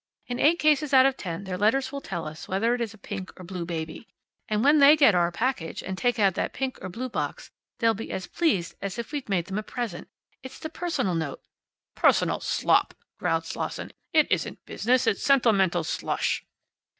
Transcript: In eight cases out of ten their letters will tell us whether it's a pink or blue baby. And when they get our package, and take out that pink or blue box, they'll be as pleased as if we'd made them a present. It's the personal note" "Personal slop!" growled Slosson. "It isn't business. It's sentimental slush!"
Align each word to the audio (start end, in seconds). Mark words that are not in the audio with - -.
In 0.25 0.39
eight 0.39 0.57
cases 0.57 0.95
out 0.95 1.05
of 1.05 1.15
ten 1.15 1.43
their 1.43 1.59
letters 1.59 1.91
will 1.91 2.01
tell 2.01 2.27
us 2.27 2.47
whether 2.47 2.73
it's 2.73 2.91
a 2.91 2.97
pink 2.97 3.39
or 3.39 3.43
blue 3.43 3.65
baby. 3.65 4.07
And 4.49 4.63
when 4.63 4.79
they 4.79 4.95
get 4.97 5.13
our 5.13 5.31
package, 5.31 5.83
and 5.83 5.95
take 5.95 6.17
out 6.17 6.33
that 6.33 6.53
pink 6.53 6.79
or 6.81 6.89
blue 6.89 7.07
box, 7.07 7.51
they'll 7.77 7.93
be 7.93 8.11
as 8.11 8.25
pleased 8.25 8.73
as 8.81 8.97
if 8.97 9.11
we'd 9.11 9.29
made 9.29 9.45
them 9.45 9.59
a 9.59 9.61
present. 9.61 10.07
It's 10.41 10.57
the 10.57 10.69
personal 10.71 11.13
note" 11.13 11.43
"Personal 12.03 12.39
slop!" 12.39 12.95
growled 13.19 13.45
Slosson. 13.45 13.91
"It 14.11 14.25
isn't 14.31 14.65
business. 14.65 15.05
It's 15.05 15.21
sentimental 15.21 15.83
slush!" 15.83 16.45